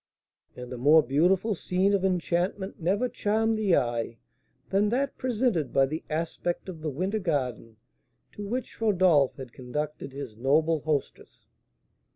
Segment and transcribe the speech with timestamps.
[0.55, 4.17] And a more beautiful scene of enchantment never charmed the eye
[4.71, 7.77] than that presented by the aspect of the winter garden,
[8.31, 11.45] to which Rodolph had conducted his noble hostess.